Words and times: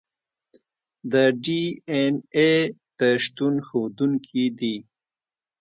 د 1.11 1.13
ډي 1.43 1.63
این 1.95 2.15
اې 2.37 2.53
د 2.99 3.01
شتون 3.23 3.55
ښودونکي 3.67 4.45
دي. 4.59 4.77